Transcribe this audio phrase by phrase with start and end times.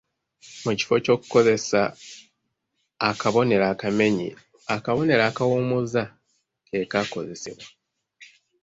[0.63, 1.81] Mu kifo ky’okukozesa
[3.09, 4.29] akabonero akamenyi,
[4.75, 6.03] akabonero akawummuza
[6.67, 7.67] ke kaakozesebwa.